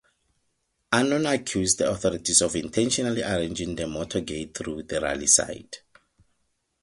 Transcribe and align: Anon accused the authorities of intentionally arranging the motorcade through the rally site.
Anon 0.93 1.27
accused 1.27 1.77
the 1.77 1.87
authorities 1.91 2.41
of 2.41 2.55
intentionally 2.55 3.21
arranging 3.21 3.75
the 3.75 3.83
motorcade 3.83 4.51
through 4.55 4.81
the 4.81 4.99
rally 4.99 5.27
site. 5.27 5.83